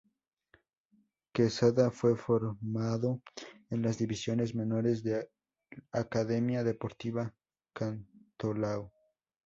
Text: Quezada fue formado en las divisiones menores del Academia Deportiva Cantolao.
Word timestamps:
Quezada 1.31 1.91
fue 1.91 2.15
formado 2.17 3.21
en 3.69 3.83
las 3.83 3.99
divisiones 3.99 4.55
menores 4.55 5.03
del 5.03 5.29
Academia 5.91 6.63
Deportiva 6.63 7.35
Cantolao. 7.71 8.91